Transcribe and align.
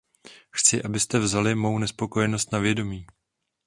Chci, 0.51 0.81
abyste 0.83 1.19
vzali 1.19 1.55
mou 1.55 1.77
nespokojenost 1.77 2.51
na 2.51 2.59
vědomí. 2.59 3.07